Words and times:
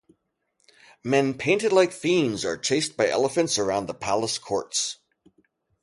Men 1.03 1.35
painted 1.37 1.71
like 1.71 1.91
fiends 1.91 2.43
are 2.43 2.57
chased 2.57 2.97
by 2.97 3.07
elephants 3.07 3.59
around 3.59 3.85
the 3.85 3.93
palace 3.93 4.39
courts. 4.39 4.97